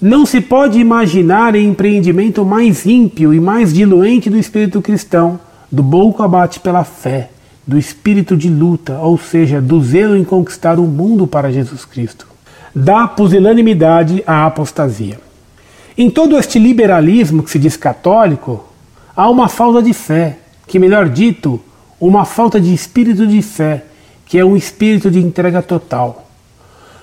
Não 0.00 0.24
se 0.24 0.40
pode 0.40 0.78
imaginar 0.78 1.56
empreendimento 1.56 2.44
mais 2.44 2.86
ímpio 2.86 3.34
e 3.34 3.40
mais 3.40 3.74
diluente 3.74 4.30
do 4.30 4.38
espírito 4.38 4.80
cristão, 4.80 5.40
do 5.72 5.82
bom 5.82 6.12
combate 6.12 6.60
pela 6.60 6.84
fé, 6.84 7.30
do 7.66 7.76
espírito 7.76 8.36
de 8.36 8.48
luta, 8.48 9.00
ou 9.00 9.18
seja, 9.18 9.60
do 9.60 9.82
zelo 9.82 10.16
em 10.16 10.22
conquistar 10.22 10.78
o 10.78 10.84
mundo 10.84 11.26
para 11.26 11.50
Jesus 11.50 11.84
Cristo. 11.84 12.28
Da 12.72 13.08
pusilanimidade 13.08 14.22
à 14.24 14.46
apostasia. 14.46 15.18
Em 15.98 16.08
todo 16.08 16.38
este 16.38 16.60
liberalismo 16.60 17.42
que 17.42 17.50
se 17.50 17.58
diz 17.58 17.76
católico, 17.76 18.64
há 19.16 19.28
uma 19.28 19.48
falta 19.48 19.82
de 19.82 19.92
fé, 19.92 20.38
que 20.66 20.78
melhor 20.78 21.09
dito, 21.09 21.61
uma 22.00 22.25
falta 22.25 22.61
de 22.61 22.73
espírito 22.73 23.26
de 23.26 23.40
fé, 23.42 23.85
que 24.26 24.38
é 24.38 24.44
um 24.44 24.56
espírito 24.56 25.11
de 25.11 25.18
entrega 25.18 25.62
total. 25.62 26.28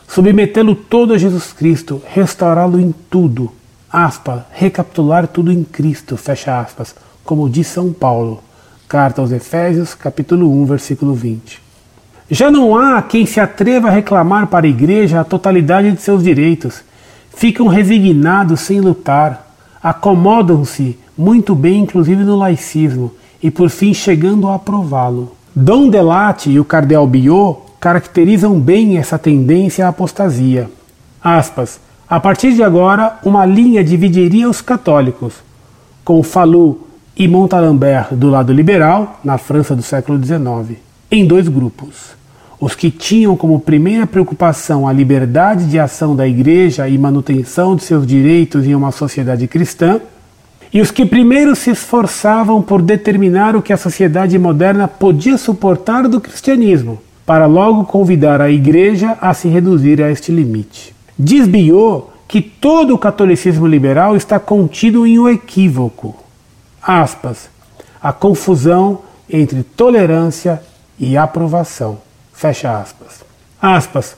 Submetê-lo 0.08 0.75
todo 0.75 1.13
a 1.13 1.18
Jesus 1.18 1.53
Cristo, 1.53 2.01
restaurá-lo 2.06 2.80
em 2.80 2.94
tudo, 3.10 3.51
aspa, 3.91 4.46
recapitular 4.51 5.27
tudo 5.27 5.51
em 5.51 5.63
Cristo, 5.63 6.18
fecha 6.18 6.60
aspas, 6.60 6.96
como 7.24 7.50
diz 7.50 7.68
São 7.68 7.94
Paulo, 7.94 8.44
carta 8.88 9.22
aos 9.22 9.32
Efésios, 9.32 9.94
capítulo 9.96 10.51
1, 10.63 10.65
versículo 10.65 11.13
20. 11.13 11.62
Já 12.30 12.50
não 12.50 12.77
há 12.77 13.01
quem 13.01 13.25
se 13.25 13.39
atreva 13.39 13.89
a 13.89 13.91
reclamar 13.91 14.48
para 14.48 14.65
a 14.65 14.70
igreja 14.70 15.20
a 15.20 15.24
totalidade 15.25 15.91
de 15.91 16.01
seus 16.01 16.24
direitos. 16.24 16.82
Ficam 17.34 17.68
resignados 17.68 18.62
sem 18.62 18.80
lutar, 18.80 19.53
acomodam-se 19.82 20.98
muito 21.18 21.53
bem, 21.53 21.82
inclusive 21.82 22.24
no 22.24 22.38
laicismo, 22.38 23.13
e 23.41 23.50
por 23.50 23.69
fim 23.69 23.93
chegando 23.93 24.48
a 24.48 24.55
aprová-lo. 24.55 25.36
Dom 25.55 25.89
Delate 25.89 26.50
e 26.50 26.60
o 26.60 26.65
cardeal 26.65 27.05
Biot 27.05 27.60
caracterizam 27.79 28.60
bem 28.60 28.98
essa 28.98 29.17
tendência 29.17 29.86
à 29.86 29.89
apostasia. 29.89 30.69
Aspas, 31.24 31.79
a 32.07 32.19
partir 32.19 32.53
de 32.53 32.62
agora, 32.63 33.19
uma 33.24 33.45
linha 33.45 33.83
dividiria 33.83 34.50
os 34.50 34.62
católicos, 34.62 35.36
com 36.03 36.21
Falou 36.21 36.88
e 37.15 37.27
Montalembert 37.27 38.13
do 38.13 38.29
lado 38.29 38.53
liberal, 38.53 39.19
na 39.24 39.38
França 39.38 39.75
do 39.75 39.81
século 39.81 40.24
XIX, 40.24 40.77
em 41.10 41.25
dois 41.25 41.48
grupos. 41.48 42.19
Os 42.60 42.75
que 42.75 42.91
tinham 42.91 43.36
como 43.36 43.60
primeira 43.60 44.05
preocupação 44.05 44.88
a 44.88 44.93
liberdade 44.93 45.65
de 45.65 45.79
ação 45.79 46.15
da 46.15 46.27
Igreja 46.27 46.88
e 46.88 46.98
manutenção 46.98 47.75
de 47.75 47.83
seus 47.83 48.05
direitos 48.05 48.67
em 48.67 48.75
uma 48.75 48.91
sociedade 48.91 49.48
cristã, 49.48 50.00
e 50.74 50.80
os 50.80 50.92
que 50.92 51.06
primeiro 51.06 51.56
se 51.56 51.70
esforçavam 51.70 52.62
por 52.62 52.82
determinar 52.82 53.56
o 53.56 53.62
que 53.62 53.74
a 53.74 53.78
sociedade 53.78 54.38
moderna 54.40 54.88
podia 54.88 55.38
suportar 55.38 56.08
do 56.08 56.22
cristianismo, 56.22 57.01
para 57.25 57.46
logo 57.46 57.86
convidar 57.86 58.42
a 58.42 58.50
Igreja 58.50 59.18
a 59.22 59.34
se 59.34 59.48
reduzir 59.48 60.01
a 60.01 60.10
este 60.10 60.32
limite. 60.32 60.96
Diz 61.18 61.48
Biot 61.48 62.06
que 62.28 62.42
todo 62.42 62.96
o 62.96 62.98
catolicismo 62.98 63.68
liberal 63.68 64.16
está 64.16 64.40
contido 64.40 65.06
em 65.06 65.20
um 65.20 65.28
equívoco. 65.28 66.16
Aspas, 66.82 67.50
a 68.01 68.13
confusão 68.13 69.00
entre 69.30 69.63
tolerância 69.63 70.62
e 70.98 71.18
aprovação. 71.18 72.00
Fecha 72.34 72.80
aspas. 72.80 73.22
Aspas. 73.62 74.16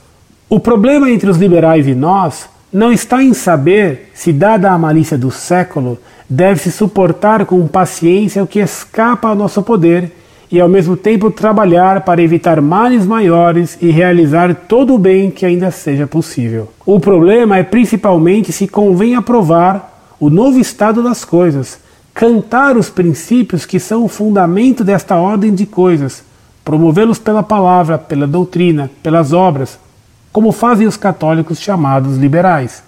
O 0.48 0.60
problema 0.60 1.10
entre 1.10 1.30
os 1.30 1.38
liberais 1.38 1.88
e 1.88 1.96
nós 1.96 2.48
não 2.72 2.92
está 2.92 3.24
em 3.24 3.34
saber 3.34 4.12
se, 4.14 4.32
dada 4.32 4.72
a 4.72 4.78
malícia 4.78 5.18
do 5.18 5.32
século, 5.32 5.98
deve-se 6.34 6.72
suportar 6.72 7.46
com 7.46 7.68
paciência 7.68 8.42
o 8.42 8.48
que 8.48 8.58
escapa 8.58 9.28
ao 9.28 9.36
nosso 9.36 9.62
poder 9.62 10.12
e 10.52 10.60
ao 10.60 10.68
mesmo 10.68 10.98
tempo 10.98 11.30
trabalhar 11.30 12.02
para 12.02 12.24
evitar 12.24 12.60
males 12.60 13.06
maiores 13.06 13.78
e 13.80 13.92
realizar 13.92 14.56
todo 14.68 14.96
o 14.96 14.98
bem 14.98 15.30
que 15.30 15.46
ainda 15.46 15.70
seja 15.70 16.08
possível. 16.08 16.72
O 16.84 17.00
problema 17.00 17.58
é 17.58 17.64
principalmente 17.64 18.52
se 18.52 18.68
convém 18.68 19.16
aprovar 19.16 20.16
o 20.20 20.28
novo 20.28 20.60
estado 20.60 21.04
das 21.04 21.24
coisas, 21.24 21.80
cantar 22.16 22.78
os 22.78 22.90
princípios 22.90 23.64
que 23.64 23.80
são 23.80 24.04
o 24.04 24.10
fundamento 24.10 24.84
desta 24.84 25.16
ordem 25.16 25.54
de 25.54 25.68
coisas, 25.68 26.24
promovê-los 26.66 27.20
pela 27.20 27.44
palavra, 27.44 28.00
pela 28.00 28.26
doutrina, 28.26 28.90
pelas 29.04 29.34
obras, 29.34 29.78
como 30.32 30.52
fazem 30.52 30.88
os 30.88 30.98
católicos 30.98 31.60
chamados 31.60 32.18
liberais. 32.18 32.82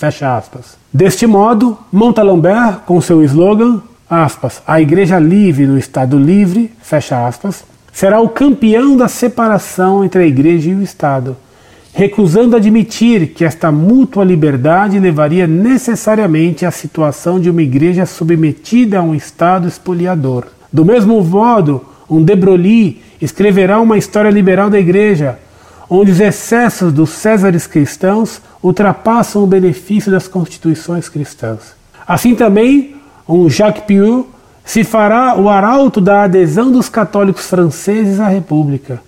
Fecha 0.00 0.34
aspas. 0.34 0.78
Deste 0.90 1.26
modo, 1.26 1.76
Montalembert, 1.92 2.86
com 2.86 3.02
seu 3.02 3.22
slogan 3.22 3.82
aspas, 4.08 4.62
a 4.66 4.80
Igreja 4.80 5.18
livre 5.18 5.66
no 5.66 5.76
Estado 5.76 6.18
livre, 6.18 6.72
fecha 6.80 7.26
aspas, 7.26 7.66
será 7.92 8.18
o 8.18 8.30
campeão 8.30 8.96
da 8.96 9.08
separação 9.08 10.02
entre 10.02 10.22
a 10.22 10.26
Igreja 10.26 10.70
e 10.70 10.74
o 10.74 10.82
Estado, 10.82 11.36
recusando 11.92 12.56
admitir 12.56 13.34
que 13.34 13.44
esta 13.44 13.70
mútua 13.70 14.24
liberdade 14.24 14.98
levaria 14.98 15.46
necessariamente 15.46 16.64
à 16.64 16.70
situação 16.70 17.38
de 17.38 17.50
uma 17.50 17.60
Igreja 17.60 18.06
submetida 18.06 19.00
a 19.00 19.02
um 19.02 19.14
Estado 19.14 19.68
espoliador. 19.68 20.46
Do 20.72 20.82
mesmo 20.82 21.22
modo, 21.22 21.84
um 22.08 22.24
De 22.24 22.34
Broglie 22.34 23.02
escreverá 23.20 23.78
uma 23.78 23.98
história 23.98 24.30
liberal 24.30 24.70
da 24.70 24.80
Igreja, 24.80 25.38
onde 25.90 26.12
os 26.12 26.20
excessos 26.20 26.92
dos 26.92 27.10
Césares 27.10 27.66
cristãos 27.66 28.40
ultrapassam 28.62 29.42
o 29.42 29.46
benefício 29.46 30.12
das 30.12 30.28
constituições 30.28 31.08
cristãs. 31.08 31.74
Assim 32.06 32.36
também, 32.36 32.94
um 33.28 33.50
Jacques 33.50 33.82
Piu 33.84 34.28
se 34.64 34.84
fará 34.84 35.36
o 35.36 35.48
arauto 35.48 36.00
da 36.00 36.22
adesão 36.22 36.70
dos 36.70 36.88
católicos 36.88 37.46
franceses 37.48 38.20
à 38.20 38.28
República, 38.28 39.02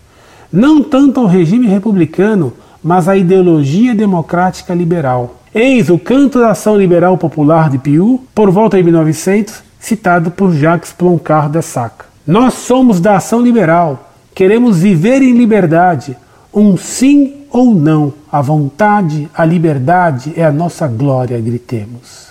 não 0.53 0.83
tanto 0.83 1.21
ao 1.21 1.27
regime 1.27 1.69
republicano, 1.69 2.53
mas 2.83 3.09
à 3.09 3.17
ideologia 3.17 3.95
democrática 3.95 4.75
liberal. 4.75 5.37
Eis 5.55 5.89
o 5.89 5.99
canto 5.99 6.41
da 6.41 6.51
ação 6.51 6.77
liberal 6.77 7.17
popular 7.17 7.71
de 7.71 7.79
Piu, 7.79 8.25
por 8.35 8.51
volta 8.51 8.77
de 8.77 8.83
1900, 8.83 9.63
citado 9.79 10.33
por 10.33 10.53
Jacques 10.53 10.93
Ploncard 10.93 11.53
de 11.53 11.63
Sac. 11.63 12.05
Nós 12.27 12.55
somos 12.55 12.99
da 12.99 13.17
ação 13.17 13.41
liberal, 13.41 14.11
queremos 14.35 14.81
viver 14.81 15.23
em 15.23 15.37
liberdade, 15.37 16.17
um 16.53 16.77
sim 16.77 17.43
ou 17.51 17.75
não, 17.75 18.13
a 18.31 18.41
vontade, 18.41 19.29
a 19.35 19.45
liberdade 19.45 20.33
é 20.37 20.45
a 20.45 20.53
nossa 20.53 20.87
glória, 20.87 21.41
gritemos. 21.41 22.29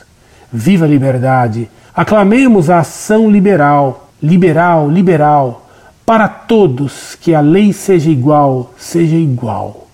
Viva 0.52 0.86
a 0.86 0.88
liberdade! 0.88 1.70
Aclamemos 1.94 2.70
a 2.70 2.80
ação 2.80 3.30
liberal, 3.30 4.10
liberal, 4.22 4.90
liberal, 4.90 5.68
para 6.06 6.28
todos 6.28 7.16
que 7.16 7.34
a 7.34 7.42
lei 7.42 7.74
seja 7.74 8.10
igual, 8.10 8.74
seja 8.78 9.16
igual. 9.16 9.88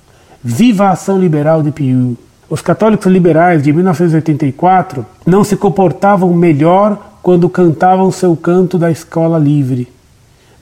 Viva 0.44 0.86
a 0.86 0.92
ação 0.92 1.20
liberal 1.20 1.62
de 1.62 1.72
Piu! 1.72 2.18
Os 2.50 2.62
católicos 2.62 3.12
liberais 3.12 3.62
de 3.62 3.74
1984 3.74 5.06
não 5.26 5.44
se 5.44 5.58
comportavam 5.58 6.34
melhor 6.34 7.18
quando 7.22 7.50
cantavam 7.50 8.10
seu 8.10 8.36
canto 8.38 8.78
da 8.78 8.90
escola 8.90 9.38
livre 9.38 9.92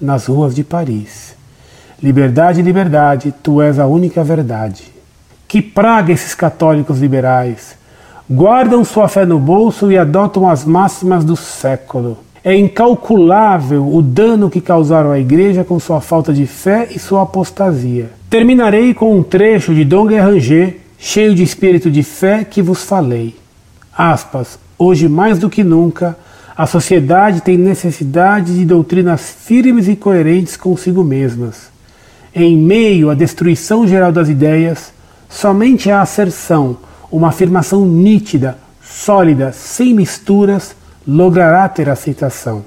nas 0.01 0.25
ruas 0.25 0.55
de 0.55 0.63
Paris. 0.63 1.34
Liberdade, 2.05 2.62
liberdade, 2.62 3.33
tu 3.41 3.59
és 3.59 3.79
a 3.79 3.88
única 3.88 4.24
verdade. 4.24 4.83
Que 5.47 5.59
praga 5.59 6.13
esses 6.13 6.35
católicos 6.35 7.00
liberais! 7.00 7.75
Guardam 8.29 8.83
sua 8.83 9.07
fé 9.07 9.25
no 9.25 9.39
bolso 9.39 9.91
e 9.91 9.97
adotam 9.97 10.47
as 10.47 10.63
máximas 10.63 11.25
do 11.25 11.35
século. 11.35 12.19
É 12.43 12.55
incalculável 12.55 13.91
o 13.91 14.03
dano 14.03 14.51
que 14.51 14.62
causaram 14.62 15.09
à 15.09 15.17
Igreja 15.17 15.63
com 15.63 15.79
sua 15.79 16.00
falta 16.00 16.31
de 16.31 16.45
fé 16.45 16.89
e 16.91 17.00
sua 17.00 17.24
apostasia. 17.24 18.12
Terminarei 18.29 18.93
com 18.93 19.17
um 19.17 19.24
trecho 19.24 19.74
de 19.74 19.83
Dom 19.83 20.05
Guerranger, 20.05 20.77
cheio 21.00 21.33
de 21.33 21.41
espírito 21.41 21.89
de 21.89 22.03
fé, 22.03 22.43
que 22.43 22.62
vos 22.62 22.83
falei. 22.83 23.35
Aspas, 23.97 24.59
hoje 24.77 25.09
mais 25.09 25.39
do 25.39 25.50
que 25.50 25.63
nunca, 25.63 26.15
a 26.55 26.67
sociedade 26.67 27.41
tem 27.41 27.57
necessidade 27.57 28.53
de 28.53 28.63
doutrinas 28.63 29.35
firmes 29.39 29.88
e 29.88 29.95
coerentes 29.95 30.55
consigo 30.55 31.03
mesmas. 31.03 31.74
Em 32.37 32.57
meio 32.57 33.09
à 33.09 33.13
destruição 33.13 33.87
geral 33.87 34.11
das 34.11 34.27
ideias, 34.27 34.91
somente 35.29 35.89
a 35.89 36.01
asserção, 36.01 36.77
uma 37.09 37.29
afirmação 37.29 37.85
nítida, 37.85 38.57
sólida, 38.83 39.53
sem 39.53 39.93
misturas, 39.93 40.75
logrará 41.07 41.69
ter 41.69 41.89
aceitação. 41.89 42.65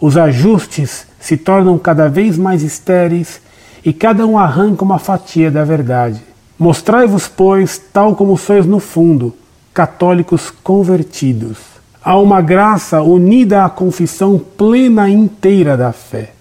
Os 0.00 0.16
ajustes 0.16 1.06
se 1.20 1.36
tornam 1.36 1.78
cada 1.78 2.08
vez 2.08 2.36
mais 2.36 2.64
estéreis 2.64 3.40
e 3.84 3.92
cada 3.92 4.26
um 4.26 4.36
arranca 4.36 4.84
uma 4.84 4.98
fatia 4.98 5.48
da 5.48 5.62
verdade. 5.62 6.20
Mostrai-vos, 6.58 7.28
pois, 7.28 7.78
tal 7.92 8.16
como 8.16 8.36
sois 8.36 8.66
no 8.66 8.80
fundo, 8.80 9.32
católicos 9.72 10.50
convertidos. 10.50 11.58
Há 12.02 12.18
uma 12.18 12.40
graça 12.40 13.00
unida 13.00 13.64
à 13.64 13.70
confissão 13.70 14.40
plena 14.56 15.08
inteira 15.08 15.76
da 15.76 15.92
fé. 15.92 16.32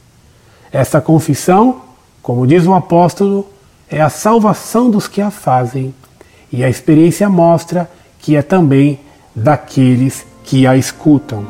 Esta 0.71 0.99
confissão, 0.99 1.86
como 2.27 2.45
diz 2.45 2.67
o 2.67 2.73
apóstolo, 2.73 3.47
é 3.89 4.01
a 4.01 4.09
salvação 4.09 4.91
dos 4.91 5.07
que 5.07 5.21
a 5.21 5.31
fazem, 5.31 5.95
e 6.51 6.61
a 6.61 6.69
experiência 6.69 7.29
mostra 7.29 7.89
que 8.19 8.35
é 8.35 8.41
também 8.41 8.99
daqueles 9.33 10.25
que 10.43 10.67
a 10.67 10.75
escutam. 10.75 11.47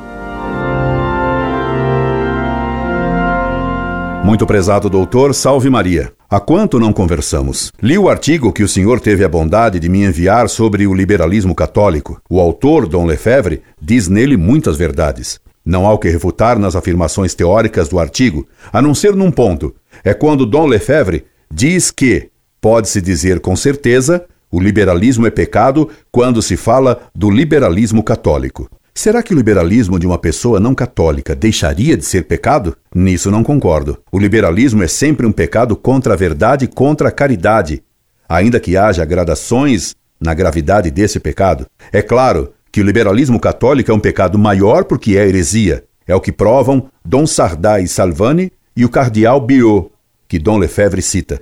Muito 4.23 4.45
prezado 4.45 4.87
doutor, 4.87 5.33
salve 5.33 5.67
Maria. 5.67 6.13
Há 6.29 6.39
quanto 6.39 6.79
não 6.79 6.93
conversamos? 6.93 7.71
Li 7.81 7.97
o 7.97 8.07
artigo 8.07 8.53
que 8.53 8.61
o 8.61 8.67
senhor 8.67 8.99
teve 8.99 9.23
a 9.23 9.29
bondade 9.29 9.79
de 9.79 9.89
me 9.89 10.05
enviar 10.05 10.47
sobre 10.47 10.85
o 10.85 10.93
liberalismo 10.93 11.55
católico. 11.55 12.21
O 12.29 12.39
autor, 12.39 12.87
Dom 12.87 13.07
Lefebvre, 13.07 13.63
diz 13.81 14.07
nele 14.07 14.37
muitas 14.37 14.77
verdades. 14.77 15.39
Não 15.67 15.85
há 15.85 15.91
o 15.91 15.97
que 15.97 16.07
refutar 16.07 16.57
nas 16.57 16.77
afirmações 16.77 17.33
teóricas 17.33 17.89
do 17.89 17.99
artigo, 17.99 18.47
a 18.71 18.81
não 18.81 18.95
ser 18.95 19.15
num 19.17 19.29
ponto. 19.29 19.75
É 20.03 20.13
quando 20.13 20.45
Dom 20.45 20.65
Lefebvre 20.65 21.25
diz 21.51 21.91
que, 21.91 22.29
pode-se 22.61 23.01
dizer 23.01 23.39
com 23.39 23.55
certeza, 23.55 24.25
o 24.51 24.59
liberalismo 24.59 25.27
é 25.27 25.29
pecado 25.29 25.89
quando 26.11 26.41
se 26.41 26.55
fala 26.55 27.09
do 27.13 27.29
liberalismo 27.29 28.01
católico. 28.01 28.69
Será 28.93 29.21
que 29.21 29.31
o 29.33 29.37
liberalismo 29.37 29.99
de 29.99 30.07
uma 30.07 30.17
pessoa 30.17 30.59
não 30.59 30.73
católica 30.73 31.35
deixaria 31.35 31.95
de 31.95 32.03
ser 32.03 32.23
pecado? 32.23 32.75
Nisso 32.95 33.29
não 33.29 33.43
concordo. 33.43 33.99
O 34.11 34.17
liberalismo 34.17 34.81
é 34.81 34.87
sempre 34.87 35.27
um 35.27 35.31
pecado 35.31 35.75
contra 35.75 36.13
a 36.13 36.17
verdade 36.17 36.65
e 36.65 36.67
contra 36.67 37.09
a 37.09 37.11
caridade, 37.11 37.83
ainda 38.27 38.59
que 38.59 38.75
haja 38.75 39.05
gradações 39.05 39.93
na 40.19 40.33
gravidade 40.33 40.89
desse 40.89 41.19
pecado. 41.19 41.67
É 41.91 42.01
claro 42.01 42.53
que 42.71 42.81
o 42.81 42.83
liberalismo 42.83 43.39
católico 43.39 43.91
é 43.91 43.93
um 43.93 43.99
pecado 43.99 44.37
maior 44.39 44.83
porque 44.83 45.15
é 45.15 45.27
heresia. 45.27 45.83
É 46.07 46.15
o 46.15 46.21
que 46.21 46.31
provam 46.31 46.89
Dom 47.05 47.27
Sardá 47.27 47.79
e 47.79 47.87
Salvani 47.87 48.51
e 48.77 48.85
o 48.85 48.89
cardeal 48.89 49.41
Biot, 49.41 49.87
que 50.27 50.37
Dom 50.37 50.59
Lefebvre 50.59 51.01
cita. 51.01 51.41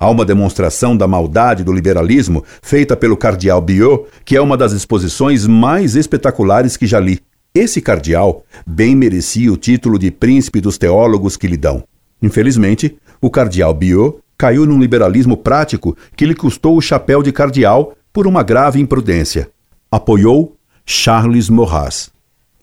Há 0.00 0.10
uma 0.10 0.24
demonstração 0.24 0.96
da 0.96 1.06
maldade 1.06 1.62
do 1.62 1.72
liberalismo 1.72 2.44
feita 2.60 2.96
pelo 2.96 3.16
cardeal 3.16 3.60
Biot, 3.60 4.06
que 4.24 4.36
é 4.36 4.40
uma 4.40 4.56
das 4.56 4.72
exposições 4.72 5.46
mais 5.46 5.94
espetaculares 5.94 6.76
que 6.76 6.84
já 6.84 6.98
li. 6.98 7.20
Esse 7.54 7.80
cardeal 7.80 8.44
bem 8.66 8.96
merecia 8.96 9.52
o 9.52 9.56
título 9.56 9.96
de 9.96 10.10
príncipe 10.10 10.60
dos 10.60 10.76
teólogos 10.76 11.36
que 11.36 11.46
lhe 11.46 11.56
dão. 11.56 11.84
Infelizmente, 12.20 12.96
o 13.20 13.30
cardeal 13.30 13.72
Biot 13.72 14.16
caiu 14.36 14.66
num 14.66 14.80
liberalismo 14.80 15.36
prático 15.36 15.96
que 16.16 16.26
lhe 16.26 16.34
custou 16.34 16.76
o 16.76 16.80
chapéu 16.80 17.22
de 17.22 17.30
cardeal 17.30 17.94
por 18.12 18.26
uma 18.26 18.42
grave 18.42 18.80
imprudência. 18.80 19.50
Apoiou 19.88 20.56
Charles 20.84 21.48
Maurras. 21.48 22.10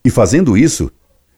E 0.04 0.10
fazendo 0.10 0.58
isso, 0.58 0.90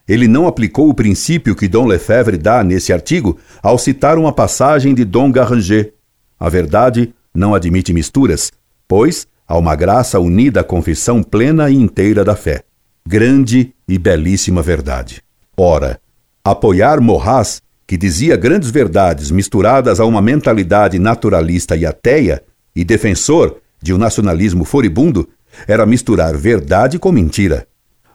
ele 0.08 0.26
não 0.26 0.46
aplicou 0.46 0.88
o 0.88 0.94
princípio 0.94 1.54
que 1.54 1.68
Dom 1.68 1.86
Lefebvre 1.86 2.36
dá 2.36 2.64
nesse 2.64 2.92
artigo 2.92 3.38
ao 3.62 3.78
citar 3.78 4.18
uma 4.18 4.32
passagem 4.32 4.94
de 4.94 5.04
Dom 5.04 5.30
Garanger. 5.30 5.94
A 6.38 6.48
verdade 6.48 7.14
não 7.34 7.54
admite 7.54 7.92
misturas, 7.92 8.50
pois 8.88 9.26
há 9.46 9.56
uma 9.56 9.76
graça 9.76 10.18
unida 10.18 10.60
à 10.60 10.64
confissão 10.64 11.22
plena 11.22 11.70
e 11.70 11.74
inteira 11.74 12.24
da 12.24 12.34
fé. 12.34 12.62
Grande 13.06 13.72
e 13.88 13.98
belíssima 13.98 14.62
verdade. 14.62 15.22
Ora, 15.56 16.00
apoiar 16.44 17.00
Morras, 17.00 17.62
que 17.86 17.96
dizia 17.96 18.36
grandes 18.36 18.70
verdades 18.70 19.30
misturadas 19.30 20.00
a 20.00 20.04
uma 20.04 20.22
mentalidade 20.22 20.98
naturalista 20.98 21.76
e 21.76 21.84
ateia, 21.84 22.42
e 22.74 22.84
defensor 22.84 23.58
de 23.82 23.92
um 23.92 23.98
nacionalismo 23.98 24.64
furibundo, 24.64 25.28
era 25.66 25.84
misturar 25.84 26.36
verdade 26.36 26.98
com 26.98 27.12
mentira. 27.12 27.66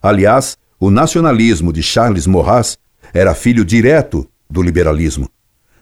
Aliás, 0.01 0.57
o 0.79 0.91
nacionalismo 0.91 1.73
de 1.73 1.81
Charles 1.81 2.27
Maurras 2.27 2.77
era 3.13 3.33
filho 3.33 3.65
direto 3.65 4.27
do 4.49 4.61
liberalismo. 4.61 5.27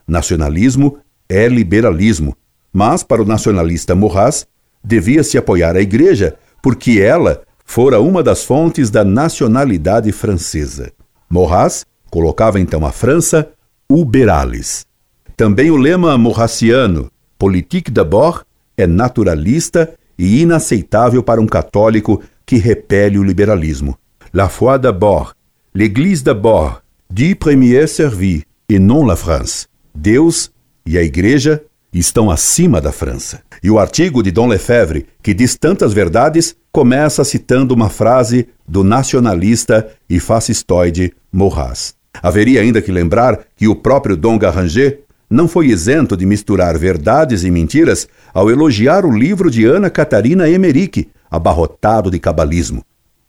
Nacionalismo 0.08 0.98
é 1.28 1.48
liberalismo, 1.48 2.36
mas 2.72 3.04
para 3.04 3.22
o 3.22 3.26
nacionalista 3.26 3.94
Maurras 3.96 4.48
devia 4.84 5.24
se 5.24 5.38
apoiar 5.38 5.76
a 5.76 5.82
Igreja, 5.82 6.38
porque 6.62 7.02
ela 7.02 7.42
fora 7.66 8.00
uma 8.00 8.24
das 8.24 8.44
fontes 8.44 8.90
da 8.90 9.04
nacionalidade 9.04 10.12
francesa. 10.12 10.92
Maurras 11.30 11.86
colocava 12.10 12.60
então 12.60 12.86
a 12.86 12.92
França 12.92 13.50
uberalis. 13.90 14.86
Também 15.36 15.72
o 15.72 15.76
lema 15.76 16.18
morraciano, 16.18 17.12
politique 17.38 17.92
d'abord, 17.92 18.44
é 18.78 18.88
naturalista 18.88 19.94
e 20.18 20.42
inaceitável 20.42 21.22
para 21.22 21.42
um 21.42 21.48
católico 21.48 22.24
que 22.46 22.56
repele 22.56 23.18
o 23.18 23.24
liberalismo. 23.24 23.98
La 24.36 24.50
foi 24.50 24.78
d'abord, 24.78 25.34
l'Église 25.74 26.22
d'abord, 26.22 26.84
Dieu 27.10 27.38
premier 27.38 27.88
servi, 27.88 28.44
e 28.68 28.78
non 28.78 29.08
la 29.08 29.16
France. 29.16 29.68
Deus 29.94 30.52
e 30.86 30.98
a 30.98 31.02
Igreja 31.02 31.64
estão 31.94 32.30
acima 32.30 32.82
da 32.82 32.92
França. 32.92 33.42
E 33.64 33.72
o 33.72 33.80
artigo 33.80 34.22
de 34.22 34.32
Dom 34.32 34.48
Lefebvre, 34.48 35.06
que 35.24 35.34
diz 35.34 35.56
tantas 35.56 35.94
verdades, 35.94 36.54
começa 36.70 37.24
citando 37.24 37.74
uma 37.74 37.88
frase 37.88 38.50
do 38.68 38.84
nacionalista 38.84 39.88
e 40.10 40.20
fascistoide 40.20 41.14
Maurras. 41.32 41.96
Haveria 42.22 42.60
ainda 42.60 42.82
que 42.82 42.92
lembrar 42.92 43.40
que 43.56 43.70
o 43.70 43.76
próprio 43.78 44.18
Dom 44.18 44.38
Garanger 44.38 45.04
não 45.30 45.48
foi 45.48 45.68
isento 45.68 46.18
de 46.18 46.26
misturar 46.26 46.78
verdades 46.78 47.46
e 47.46 47.50
mentiras 47.50 48.06
ao 48.34 48.52
elogiar 48.52 49.06
o 49.06 49.18
livro 49.18 49.50
de 49.50 49.64
Ana 49.64 49.90
Catarina 49.90 50.50
Emerick, 50.50 51.08
abarrotado 51.32 52.12
de 52.12 52.20
cabalismo. 52.20 52.84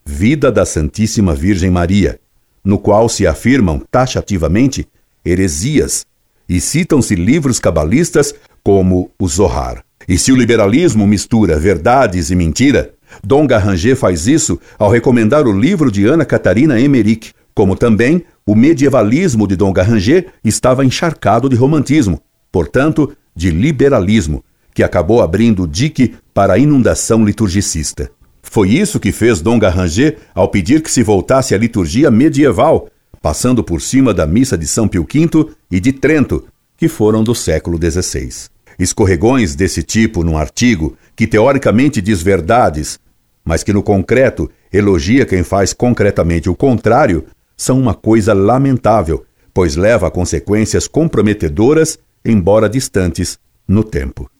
Vida 0.09 0.53
da 0.53 0.65
Santíssima 0.65 1.35
Virgem 1.35 1.69
Maria, 1.69 2.21
no 2.65 2.79
qual 2.79 3.09
se 3.09 3.27
afirmam 3.27 3.83
taxativamente 3.91 4.87
heresias 5.25 6.07
e 6.49 6.61
citam-se 6.61 7.17
livros 7.17 7.59
cabalistas 7.59 8.33
como 8.63 9.11
o 9.19 9.27
Zohar. 9.27 9.85
E 10.09 10.17
se 10.17 10.31
o 10.31 10.37
liberalismo 10.37 11.05
mistura 11.09 11.59
verdades 11.59 12.31
e 12.31 12.37
mentira, 12.37 12.93
Dom 13.23 13.49
Garranger 13.49 13.97
faz 13.97 14.29
isso 14.29 14.61
ao 14.79 14.89
recomendar 14.89 15.45
o 15.45 15.53
livro 15.53 15.91
de 15.91 16.07
Ana 16.07 16.25
Catarina 16.25 16.81
Emmerich, 16.81 17.35
como 17.53 17.75
também 17.75 18.23
o 18.47 18.55
medievalismo 18.55 19.45
de 19.45 19.57
Dom 19.57 19.73
Garranger 19.73 20.29
estava 20.45 20.85
encharcado 20.85 21.49
de 21.49 21.57
romantismo, 21.57 22.23
portanto, 22.53 23.13
de 23.35 23.51
liberalismo, 23.51 24.45
que 24.73 24.85
acabou 24.85 25.21
abrindo 25.21 25.65
o 25.65 25.67
dique 25.67 26.15
para 26.33 26.53
a 26.53 26.59
inundação 26.59 27.25
liturgicista. 27.25 28.11
Foi 28.51 28.71
isso 28.71 28.99
que 28.99 29.13
fez 29.13 29.41
Dom 29.41 29.59
Garranger 29.59 30.19
ao 30.35 30.49
pedir 30.49 30.81
que 30.81 30.91
se 30.91 31.03
voltasse 31.03 31.55
à 31.55 31.59
liturgia 31.59 32.11
medieval, 32.11 32.89
passando 33.21 33.63
por 33.63 33.81
cima 33.83 34.15
da 34.15 34.27
missa 34.27 34.57
de 34.57 34.67
São 34.67 34.89
Pio 34.89 35.07
V 35.11 35.51
e 35.71 35.81
de 35.81 35.93
Trento, 35.93 36.47
que 36.77 36.89
foram 36.89 37.23
do 37.23 37.35
século 37.35 37.79
XVI. 37.79 38.49
Escorregões 38.79 39.55
desse 39.55 39.83
tipo 39.83 40.23
num 40.23 40.39
artigo 40.39 40.97
que 41.15 41.27
teoricamente 41.27 42.01
diz 42.01 42.23
verdades, 42.23 42.99
mas 43.45 43.63
que 43.63 43.73
no 43.73 43.83
concreto 43.83 44.51
elogia 44.73 45.27
quem 45.27 45.43
faz 45.43 45.73
concretamente 45.73 46.49
o 46.49 46.55
contrário, 46.55 47.25
são 47.57 47.79
uma 47.79 47.95
coisa 47.95 48.33
lamentável, 48.35 49.25
pois 49.53 49.77
leva 49.77 50.09
a 50.09 50.11
consequências 50.11 50.87
comprometedoras, 50.87 51.99
embora 52.25 52.69
distantes 52.69 53.39
no 53.67 53.83
tempo. 53.83 54.31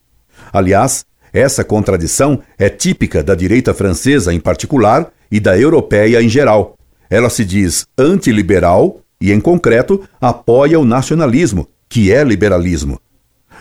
Aliás, 0.53 1.07
essa 1.37 1.63
contradição 1.63 2.41
é 2.59 2.71
típica 2.71 3.23
da 3.23 3.35
direita 3.35 3.75
francesa 3.75 4.33
em 4.33 4.41
particular 4.41 5.13
e 5.31 5.39
da 5.39 5.59
europeia 5.59 6.23
em 6.23 6.29
geral. 6.31 6.79
Ela 7.11 7.29
se 7.29 7.45
diz 7.45 7.87
antiliberal 7.99 9.01
e, 9.21 9.33
em 9.33 9.39
concreto, 9.39 10.03
apoia 10.19 10.81
o 10.81 10.85
nacionalismo, 10.85 11.69
que 11.89 12.11
é 12.11 12.25
liberalismo. 12.25 12.99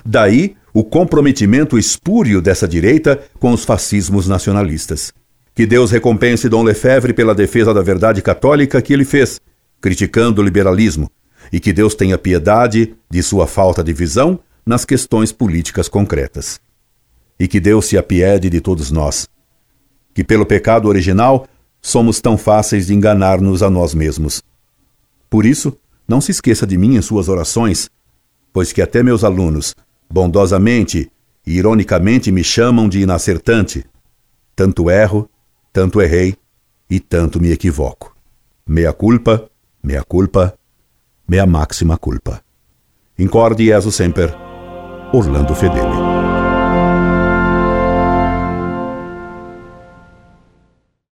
Daí 0.06 0.56
o 0.74 0.84
comprometimento 0.84 1.78
espúrio 1.78 2.42
dessa 2.42 2.68
direita 2.68 3.22
com 3.40 3.52
os 3.52 3.66
fascismos 3.66 4.28
nacionalistas. 4.28 5.14
Que 5.54 5.66
Deus 5.66 5.92
recompense 5.92 6.48
Dom 6.48 6.64
Lefebvre 6.64 7.14
pela 7.14 7.36
defesa 7.36 7.74
da 7.74 7.82
verdade 7.82 8.22
católica 8.22 8.82
que 8.82 8.94
ele 8.94 9.06
fez, 9.06 9.40
criticando 9.82 10.42
o 10.42 10.44
liberalismo, 10.44 11.10
e 11.52 11.60
que 11.60 11.74
Deus 11.74 11.94
tenha 11.94 12.18
piedade 12.18 12.96
de 13.10 13.22
sua 13.22 13.48
falta 13.48 13.84
de 13.84 13.92
visão 13.92 14.40
nas 14.66 14.84
questões 14.84 15.32
políticas 15.32 15.88
concretas. 15.88 16.60
E 17.40 17.48
que 17.48 17.60
Deus 17.60 17.86
se 17.86 17.98
apiede 17.98 18.50
de 18.50 18.62
todos 18.62 18.92
nós, 18.92 19.28
que 20.14 20.24
pelo 20.24 20.46
pecado 20.46 20.88
original 20.88 21.48
somos 21.82 22.22
tão 22.22 22.38
fáceis 22.38 22.88
de 22.88 22.94
enganar-nos 22.94 23.62
a 23.62 23.70
nós 23.70 23.94
mesmos. 23.94 24.42
Por 25.30 25.46
isso, 25.46 25.78
não 26.08 26.22
se 26.22 26.32
esqueça 26.32 26.66
de 26.66 26.78
mim 26.78 26.96
em 26.96 27.02
suas 27.02 27.28
orações, 27.28 27.90
pois 28.54 28.72
que 28.72 28.82
até 28.82 29.04
meus 29.04 29.24
alunos 29.24 29.76
bondosamente 30.10 31.12
e 31.46 31.58
ironicamente 31.58 32.32
me 32.32 32.44
chamam 32.44 32.88
de 32.88 33.02
inacertante. 33.02 33.86
Tanto 34.56 34.90
erro, 34.90 35.30
tanto 35.72 36.02
errei 36.02 36.36
e 36.90 37.00
tanto 37.00 37.42
me 37.42 37.52
equivoco. 37.52 38.16
Mea 38.66 38.94
culpa, 38.94 39.50
mea 39.84 40.04
culpa, 40.04 40.56
mea 41.28 41.46
máxima 41.46 41.98
culpa. 41.98 42.42
Incorde 43.20 43.66
Jesus 43.66 43.96
semper, 43.96 44.34
Orlando 45.14 45.54
Fedeli. 45.54 46.05